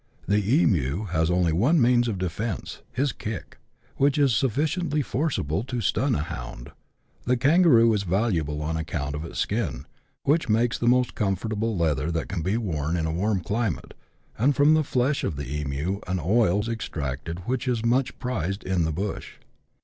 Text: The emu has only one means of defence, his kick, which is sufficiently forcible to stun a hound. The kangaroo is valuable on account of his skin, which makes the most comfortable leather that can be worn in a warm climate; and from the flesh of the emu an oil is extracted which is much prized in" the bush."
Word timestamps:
The 0.27 0.39
emu 0.43 1.03
has 1.09 1.29
only 1.29 1.53
one 1.53 1.79
means 1.79 2.07
of 2.07 2.17
defence, 2.17 2.81
his 2.91 3.11
kick, 3.13 3.59
which 3.97 4.17
is 4.17 4.33
sufficiently 4.33 5.03
forcible 5.03 5.61
to 5.65 5.79
stun 5.79 6.15
a 6.15 6.23
hound. 6.23 6.71
The 7.25 7.37
kangaroo 7.37 7.93
is 7.93 8.01
valuable 8.01 8.63
on 8.63 8.77
account 8.77 9.13
of 9.13 9.21
his 9.21 9.37
skin, 9.37 9.85
which 10.23 10.49
makes 10.49 10.79
the 10.79 10.87
most 10.87 11.13
comfortable 11.13 11.77
leather 11.77 12.09
that 12.13 12.29
can 12.29 12.41
be 12.41 12.57
worn 12.57 12.97
in 12.97 13.05
a 13.05 13.11
warm 13.13 13.41
climate; 13.41 13.93
and 14.39 14.55
from 14.55 14.73
the 14.73 14.83
flesh 14.83 15.23
of 15.23 15.35
the 15.35 15.47
emu 15.47 15.99
an 16.07 16.19
oil 16.19 16.61
is 16.61 16.67
extracted 16.67 17.41
which 17.45 17.67
is 17.67 17.85
much 17.85 18.17
prized 18.17 18.63
in" 18.63 18.85
the 18.85 18.91
bush." 18.91 19.33